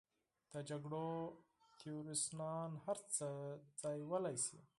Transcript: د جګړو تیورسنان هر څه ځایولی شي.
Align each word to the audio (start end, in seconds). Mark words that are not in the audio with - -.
د 0.53 0.55
جګړو 0.69 1.07
تیورسنان 1.79 2.71
هر 2.85 2.97
څه 3.15 3.27
ځایولی 3.81 4.37
شي. 4.45 4.59